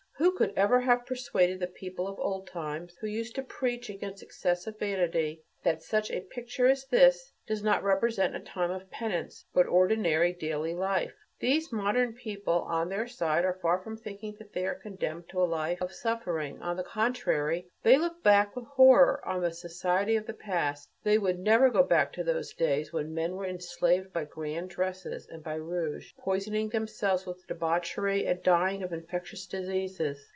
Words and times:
Who 0.17 0.37
could 0.37 0.53
ever 0.55 0.81
have 0.81 1.07
persuaded 1.07 1.59
the 1.59 1.65
people 1.65 2.07
of 2.07 2.19
old 2.19 2.45
times, 2.45 2.95
who 3.01 3.07
used 3.07 3.33
to 3.35 3.41
preach 3.41 3.89
against 3.89 4.21
excessive 4.21 4.77
vanity, 4.77 5.41
that 5.63 5.81
such 5.81 6.11
a 6.11 6.21
picture 6.21 6.67
as 6.67 6.85
this 6.85 7.33
does 7.47 7.63
not 7.63 7.83
represent 7.83 8.35
a 8.35 8.39
time 8.39 8.69
of 8.69 8.91
penance, 8.91 9.45
but 9.51 9.65
ordinary 9.65 10.31
daily 10.31 10.75
life? 10.75 11.15
These 11.39 11.71
modern 11.71 12.13
people, 12.13 12.53
on 12.53 12.87
their 12.89 13.07
side, 13.07 13.45
are 13.45 13.57
far 13.63 13.79
from 13.79 13.97
thinking 13.97 14.35
that 14.37 14.53
they 14.53 14.63
are 14.67 14.75
condemned 14.75 15.27
to 15.29 15.41
a 15.41 15.45
life 15.45 15.81
of 15.81 15.91
suffering; 15.91 16.61
on 16.61 16.77
the 16.77 16.83
contrary, 16.83 17.65
they 17.81 17.97
look 17.97 18.21
back 18.21 18.55
with 18.55 18.65
horror 18.65 19.27
on 19.27 19.41
the 19.41 19.51
society 19.51 20.15
of 20.15 20.27
the 20.27 20.35
past; 20.35 20.91
they 21.03 21.17
would 21.17 21.39
never 21.39 21.71
go 21.71 21.81
back 21.81 22.13
to 22.13 22.23
those 22.23 22.53
days 22.53 22.93
when 22.93 23.11
men 23.15 23.35
were 23.35 23.47
enslaved 23.47 24.13
by 24.13 24.23
grand 24.25 24.69
dresses 24.69 25.25
and 25.29 25.43
by 25.43 25.55
rouge, 25.55 26.13
poisoning 26.19 26.69
themselves 26.69 27.25
with 27.25 27.47
debauchery 27.47 28.27
and 28.27 28.43
dying 28.43 28.83
of 28.83 28.93
infectious 28.93 29.47
diseases. 29.47 30.29